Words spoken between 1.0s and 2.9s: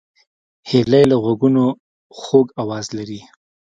له غوږونو خوږ آواز